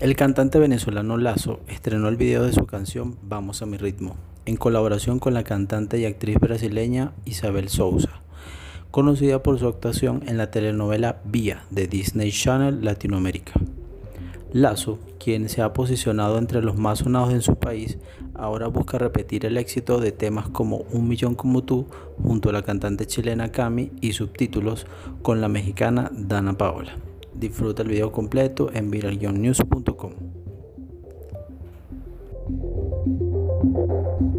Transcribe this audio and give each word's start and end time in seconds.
El 0.00 0.14
cantante 0.14 0.60
venezolano 0.60 1.16
Lazo 1.16 1.58
estrenó 1.66 2.08
el 2.08 2.16
video 2.16 2.44
de 2.44 2.52
su 2.52 2.66
canción 2.66 3.16
Vamos 3.22 3.62
a 3.62 3.66
mi 3.66 3.78
ritmo, 3.78 4.14
en 4.46 4.56
colaboración 4.56 5.18
con 5.18 5.34
la 5.34 5.42
cantante 5.42 5.98
y 5.98 6.04
actriz 6.04 6.38
brasileña 6.38 7.14
Isabel 7.24 7.68
Souza, 7.68 8.20
conocida 8.92 9.42
por 9.42 9.58
su 9.58 9.66
actuación 9.66 10.22
en 10.28 10.38
la 10.38 10.52
telenovela 10.52 11.20
Vía 11.24 11.64
de 11.70 11.88
Disney 11.88 12.30
Channel 12.30 12.84
Latinoamérica. 12.84 13.54
Lazo, 14.52 15.00
quien 15.18 15.48
se 15.48 15.62
ha 15.62 15.72
posicionado 15.72 16.38
entre 16.38 16.62
los 16.62 16.78
más 16.78 17.00
sonados 17.00 17.32
en 17.32 17.42
su 17.42 17.56
país, 17.56 17.98
ahora 18.34 18.68
busca 18.68 18.98
repetir 18.98 19.46
el 19.46 19.56
éxito 19.56 19.98
de 19.98 20.12
temas 20.12 20.48
como 20.48 20.84
Un 20.92 21.08
Millón 21.08 21.34
como 21.34 21.64
tú 21.64 21.88
junto 22.22 22.50
a 22.50 22.52
la 22.52 22.62
cantante 22.62 23.04
chilena 23.04 23.50
Cami 23.50 23.90
y 24.00 24.12
subtítulos 24.12 24.86
con 25.22 25.40
la 25.40 25.48
mexicana 25.48 26.08
Dana 26.14 26.52
Paola. 26.52 26.94
Disfruta 27.38 27.82
el 27.82 27.88
video 27.88 28.10
completo 28.10 28.68
en 28.72 28.90
viralnews.com. 28.90 29.87
Thank 33.08 33.20
you. 33.22 34.37